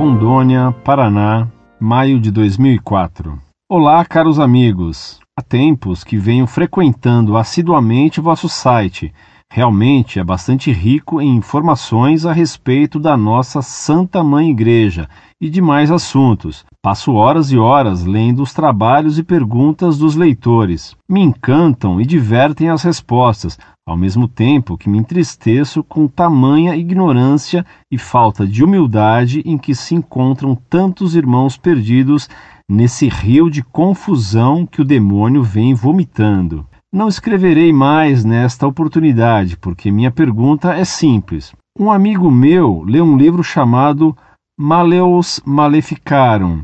Uruguaiana, 0.00 0.72
Paraná, 0.72 1.46
maio 1.78 2.18
de 2.18 2.30
2004. 2.30 3.38
Olá, 3.70 4.02
caros 4.02 4.40
amigos. 4.40 5.20
Há 5.38 5.42
tempos 5.42 6.02
que 6.02 6.16
venho 6.16 6.46
frequentando 6.46 7.36
assiduamente 7.36 8.18
vosso 8.18 8.48
site. 8.48 9.12
Realmente 9.52 10.18
é 10.18 10.24
bastante 10.24 10.72
rico 10.72 11.20
em 11.20 11.36
informações 11.36 12.24
a 12.24 12.32
respeito 12.32 12.98
da 12.98 13.14
nossa 13.14 13.60
Santa 13.60 14.24
Mãe 14.24 14.48
Igreja 14.48 15.06
e 15.38 15.50
demais 15.50 15.90
assuntos. 15.90 16.64
Passo 16.82 17.12
horas 17.12 17.52
e 17.52 17.58
horas 17.58 18.02
lendo 18.02 18.42
os 18.42 18.54
trabalhos 18.54 19.18
e 19.18 19.22
perguntas 19.22 19.98
dos 19.98 20.16
leitores. 20.16 20.96
Me 21.10 21.20
encantam 21.20 22.00
e 22.00 22.06
divertem 22.06 22.70
as 22.70 22.82
respostas, 22.82 23.58
ao 23.90 23.96
mesmo 23.96 24.28
tempo 24.28 24.78
que 24.78 24.88
me 24.88 24.98
entristeço 24.98 25.82
com 25.82 26.06
tamanha 26.06 26.76
ignorância 26.76 27.66
e 27.90 27.98
falta 27.98 28.46
de 28.46 28.62
humildade 28.62 29.42
em 29.44 29.58
que 29.58 29.74
se 29.74 29.96
encontram 29.96 30.54
tantos 30.54 31.16
irmãos 31.16 31.56
perdidos 31.56 32.28
nesse 32.70 33.08
rio 33.08 33.50
de 33.50 33.64
confusão 33.64 34.64
que 34.64 34.80
o 34.80 34.84
demônio 34.84 35.42
vem 35.42 35.74
vomitando. 35.74 36.64
Não 36.92 37.08
escreverei 37.08 37.72
mais 37.72 38.24
nesta 38.24 38.64
oportunidade, 38.64 39.56
porque 39.56 39.90
minha 39.90 40.12
pergunta 40.12 40.72
é 40.72 40.84
simples. 40.84 41.52
Um 41.76 41.90
amigo 41.90 42.30
meu 42.30 42.84
lê 42.84 43.00
um 43.00 43.16
livro 43.16 43.42
chamado 43.42 44.16
Maleus 44.56 45.40
Maleficarum, 45.44 46.62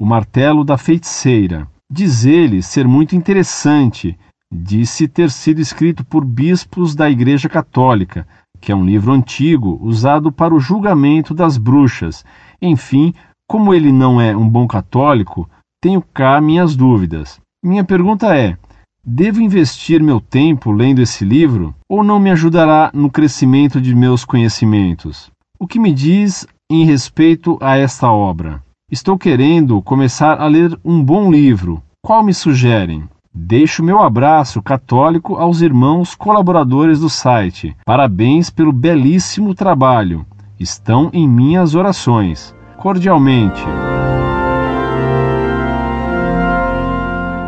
O 0.00 0.06
Martelo 0.06 0.64
da 0.64 0.78
Feiticeira. 0.78 1.68
Diz 1.90 2.24
ele 2.24 2.62
ser 2.62 2.88
muito 2.88 3.14
interessante 3.14 4.18
disse 4.52 5.08
ter 5.08 5.30
sido 5.30 5.60
escrito 5.60 6.04
por 6.04 6.24
bispos 6.24 6.94
da 6.94 7.10
Igreja 7.10 7.48
Católica, 7.48 8.26
que 8.60 8.70
é 8.70 8.76
um 8.76 8.84
livro 8.84 9.12
antigo 9.12 9.78
usado 9.80 10.30
para 10.30 10.54
o 10.54 10.60
julgamento 10.60 11.32
das 11.32 11.56
bruxas. 11.56 12.22
Enfim, 12.60 13.14
como 13.48 13.72
ele 13.72 13.90
não 13.90 14.20
é 14.20 14.36
um 14.36 14.46
bom 14.46 14.66
católico, 14.66 15.48
tenho 15.80 16.02
cá 16.02 16.38
minhas 16.40 16.76
dúvidas. 16.76 17.40
Minha 17.64 17.82
pergunta 17.82 18.36
é: 18.36 18.58
devo 19.02 19.40
investir 19.40 20.02
meu 20.02 20.20
tempo 20.20 20.70
lendo 20.70 21.00
esse 21.00 21.24
livro 21.24 21.74
ou 21.88 22.04
não 22.04 22.20
me 22.20 22.30
ajudará 22.30 22.90
no 22.92 23.10
crescimento 23.10 23.80
de 23.80 23.94
meus 23.94 24.24
conhecimentos? 24.24 25.30
O 25.58 25.66
que 25.66 25.78
me 25.78 25.92
diz 25.92 26.46
em 26.70 26.84
respeito 26.84 27.56
a 27.60 27.76
esta 27.76 28.12
obra? 28.12 28.62
Estou 28.90 29.16
querendo 29.16 29.80
começar 29.80 30.38
a 30.40 30.46
ler 30.46 30.78
um 30.84 31.02
bom 31.02 31.30
livro. 31.30 31.82
Qual 32.04 32.22
me 32.22 32.34
sugerem? 32.34 33.08
Deixo 33.34 33.82
meu 33.82 33.98
abraço 33.98 34.60
católico 34.60 35.36
aos 35.36 35.62
irmãos 35.62 36.14
colaboradores 36.14 37.00
do 37.00 37.08
site. 37.08 37.74
Parabéns 37.82 38.50
pelo 38.50 38.70
belíssimo 38.72 39.54
trabalho. 39.54 40.26
Estão 40.60 41.08
em 41.14 41.26
minhas 41.26 41.74
orações. 41.74 42.54
Cordialmente. 42.76 43.62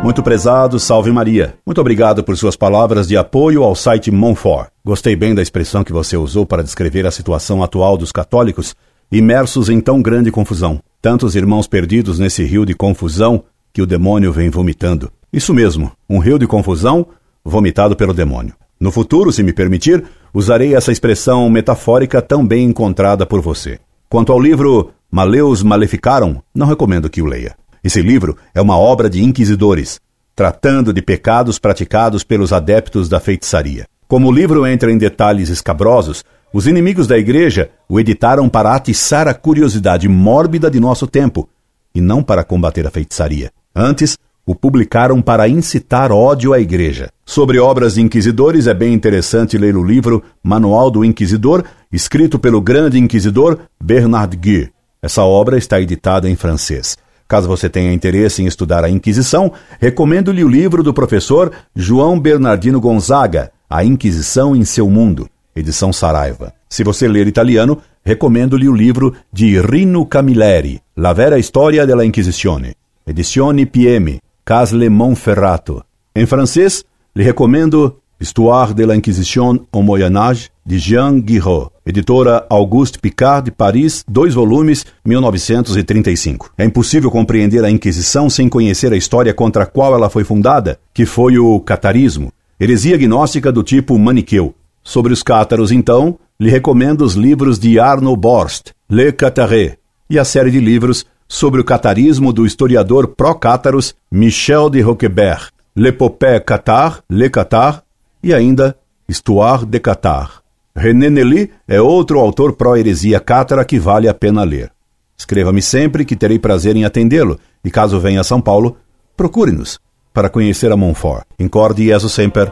Muito 0.03 0.23
prezado, 0.23 0.79
salve 0.79 1.11
Maria. 1.11 1.55
Muito 1.63 1.81
obrigado 1.81 2.23
por 2.23 2.35
suas 2.35 2.55
palavras 2.55 3.07
de 3.07 3.15
apoio 3.15 3.63
ao 3.63 3.75
site 3.75 4.09
Monfort. 4.09 4.69
Gostei 4.83 5.15
bem 5.15 5.35
da 5.35 5.41
expressão 5.41 5.83
que 5.83 5.93
você 5.93 6.17
usou 6.17 6.47
para 6.47 6.63
descrever 6.63 7.05
a 7.05 7.11
situação 7.11 7.61
atual 7.61 7.95
dos 7.95 8.11
católicos 8.11 8.75
imersos 9.11 9.69
em 9.69 9.79
tão 9.79 10.01
grande 10.01 10.31
confusão. 10.31 10.79
Tantos 10.99 11.35
irmãos 11.35 11.67
perdidos 11.67 12.17
nesse 12.17 12.43
rio 12.43 12.65
de 12.65 12.73
confusão 12.73 13.43
que 13.71 13.81
o 13.81 13.85
demônio 13.85 14.31
vem 14.31 14.49
vomitando. 14.49 15.11
Isso 15.35 15.53
mesmo, 15.53 15.91
um 16.09 16.17
rio 16.17 16.39
de 16.39 16.47
confusão 16.47 17.07
vomitado 17.43 17.93
pelo 17.93 18.13
demônio. 18.13 18.53
No 18.79 18.89
futuro, 18.89 19.33
se 19.33 19.43
me 19.43 19.51
permitir, 19.51 20.01
usarei 20.33 20.73
essa 20.73 20.93
expressão 20.93 21.49
metafórica 21.49 22.21
tão 22.21 22.47
bem 22.47 22.63
encontrada 22.63 23.25
por 23.25 23.41
você. 23.41 23.77
Quanto 24.07 24.31
ao 24.31 24.39
livro 24.39 24.91
Maleus 25.11 25.61
Maleficaram, 25.61 26.41
não 26.55 26.65
recomendo 26.65 27.09
que 27.09 27.21
o 27.21 27.25
leia. 27.25 27.53
Esse 27.83 28.01
livro 28.01 28.37
é 28.53 28.61
uma 28.61 28.77
obra 28.77 29.09
de 29.09 29.21
inquisidores, 29.21 29.99
tratando 30.33 30.93
de 30.93 31.01
pecados 31.01 31.59
praticados 31.59 32.23
pelos 32.23 32.53
adeptos 32.53 33.09
da 33.09 33.19
feitiçaria. 33.19 33.85
Como 34.07 34.29
o 34.29 34.31
livro 34.31 34.65
entra 34.65 34.89
em 34.89 34.97
detalhes 34.97 35.49
escabrosos, 35.49 36.23
os 36.53 36.65
inimigos 36.65 37.07
da 37.07 37.17
igreja 37.17 37.71
o 37.89 37.99
editaram 37.99 38.47
para 38.47 38.73
atiçar 38.73 39.27
a 39.27 39.33
curiosidade 39.33 40.07
mórbida 40.07 40.71
de 40.71 40.79
nosso 40.79 41.05
tempo 41.05 41.49
e 41.93 41.99
não 41.99 42.23
para 42.23 42.41
combater 42.41 42.87
a 42.87 42.89
feitiçaria. 42.89 43.51
Antes, 43.75 44.17
o 44.45 44.53
publicaram 44.53 45.21
para 45.21 45.49
incitar 45.49 46.11
ódio 46.11 46.53
à 46.53 46.59
Igreja. 46.59 47.09
Sobre 47.25 47.59
obras 47.59 47.95
de 47.95 48.01
inquisidores, 48.01 48.67
é 48.67 48.73
bem 48.73 48.93
interessante 48.93 49.57
ler 49.57 49.75
o 49.75 49.83
livro 49.83 50.23
Manual 50.43 50.91
do 50.91 51.03
Inquisidor, 51.03 51.63
escrito 51.91 52.37
pelo 52.37 52.61
grande 52.61 52.99
inquisidor 52.99 53.57
Bernard 53.81 54.37
Guy. 54.37 54.69
Essa 55.01 55.23
obra 55.23 55.57
está 55.57 55.81
editada 55.81 56.29
em 56.29 56.35
francês. 56.35 56.95
Caso 57.27 57.47
você 57.47 57.67
tenha 57.67 57.91
interesse 57.91 58.43
em 58.43 58.45
estudar 58.45 58.83
a 58.83 58.89
Inquisição, 58.89 59.51
recomendo-lhe 59.79 60.43
o 60.43 60.47
livro 60.47 60.83
do 60.83 60.93
professor 60.93 61.51
João 61.75 62.19
Bernardino 62.19 62.79
Gonzaga, 62.79 63.51
A 63.67 63.83
Inquisição 63.83 64.55
em 64.55 64.63
seu 64.63 64.87
Mundo, 64.87 65.27
edição 65.55 65.91
Saraiva. 65.91 66.53
Se 66.69 66.83
você 66.83 67.07
ler 67.07 67.25
italiano, 67.25 67.79
recomendo-lhe 68.03 68.69
o 68.69 68.75
livro 68.75 69.15
de 69.33 69.59
Rino 69.59 70.05
Camilleri, 70.05 70.79
La 70.95 71.13
vera 71.13 71.39
storia 71.39 71.87
della 71.87 72.05
Inquisizione, 72.05 72.75
edizione 73.07 73.65
PM, 73.65 74.19
Casle 74.45 74.89
Monferrato. 74.89 75.83
Em 76.15 76.27
francês, 76.27 76.85
lhe 77.15 77.23
recomendo 77.23 77.97
Histoire 78.21 78.75
de 78.75 78.85
la 78.85 78.95
Inquisition 78.95 79.59
au 79.71 79.81
Moyen 79.81 80.15
Âge, 80.15 80.51
de 80.63 80.77
Jean 80.77 81.19
Guiraud, 81.19 81.71
editora 81.83 82.45
Auguste 82.47 82.99
Picard, 82.99 83.45
de 83.45 83.51
Paris, 83.51 84.05
dois 84.07 84.35
volumes, 84.35 84.85
1935. 85.03 86.51
É 86.59 86.63
impossível 86.63 87.09
compreender 87.09 87.65
a 87.65 87.71
Inquisição 87.71 88.29
sem 88.29 88.47
conhecer 88.47 88.93
a 88.93 88.95
história 88.95 89.33
contra 89.33 89.63
a 89.63 89.65
qual 89.65 89.95
ela 89.95 90.11
foi 90.11 90.23
fundada, 90.23 90.79
que 90.93 91.07
foi 91.07 91.39
o 91.39 91.59
catarismo, 91.59 92.31
heresia 92.59 92.97
gnóstica 92.97 93.51
do 93.51 93.63
tipo 93.63 93.97
maniqueu. 93.97 94.53
Sobre 94.83 95.11
os 95.11 95.23
cátaros, 95.23 95.71
então, 95.71 96.19
lhe 96.39 96.51
recomendo 96.51 97.01
os 97.01 97.15
livros 97.15 97.57
de 97.57 97.79
Arnaud 97.79 98.15
Borst, 98.15 98.73
Le 98.87 99.11
Cataré, 99.11 99.79
e 100.07 100.19
a 100.19 100.23
série 100.23 100.51
de 100.51 100.59
livros 100.59 101.03
sobre 101.27 101.61
o 101.61 101.63
catarismo 101.63 102.31
do 102.31 102.45
historiador 102.45 103.07
pró-cátaros 103.07 103.95
Michel 104.11 104.69
de 104.69 104.81
Roquebert, 104.81 105.49
L'Epopée 105.75 106.39
Catar, 106.39 107.01
Le 107.09 107.29
Catar 107.29 107.83
e 108.23 108.33
ainda 108.33 108.77
Histoire 109.07 109.65
de 109.65 109.79
Catar. 109.79 110.41
René 110.75 111.09
Nelly 111.09 111.51
é 111.67 111.79
outro 111.79 112.19
autor 112.19 112.53
pró-heresia 112.53 113.19
cátara 113.19 113.63
que 113.63 113.79
vale 113.79 114.07
a 114.07 114.13
pena 114.13 114.43
ler. 114.43 114.71
Escreva-me 115.17 115.61
sempre 115.61 116.03
que 116.03 116.15
terei 116.15 116.37
prazer 116.37 116.75
em 116.75 116.83
atendê-lo 116.83 117.39
e 117.63 117.71
caso 117.71 117.99
venha 117.99 118.21
a 118.21 118.23
São 118.23 118.41
Paulo, 118.41 118.77
procure-nos 119.15 119.79
para 120.13 120.29
conhecer 120.29 120.71
a 120.71 120.77
Montfort. 120.77 121.25
Incorde 121.39 121.85
Jesus 121.85 122.13
Semper, 122.13 122.51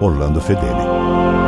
Orlando 0.00 0.40
Fedeli. 0.40 1.41